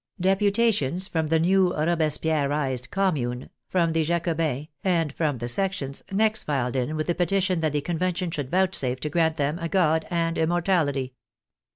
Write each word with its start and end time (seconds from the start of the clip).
Deputations 0.19 1.07
from 1.07 1.27
the 1.27 1.39
new 1.39 1.71
Robespierrized 1.75 2.89
Commune, 2.89 3.51
from 3.67 3.93
the 3.93 4.03
Jaco 4.03 4.35
bins, 4.35 4.67
and 4.83 5.13
from 5.13 5.37
the 5.37 5.47
sections 5.47 6.03
next 6.11 6.41
filed 6.41 6.75
in 6.75 6.95
with 6.95 7.05
the 7.05 7.13
petition 7.13 7.59
that 7.59 7.73
the 7.73 7.81
Convention 7.81 8.31
should 8.31 8.49
vouchsafe 8.49 8.99
to 8.99 9.11
grant 9.11 9.35
them 9.35 9.59
a 9.59 9.69
God 9.69 10.07
and 10.09 10.39
Immortality. 10.39 11.13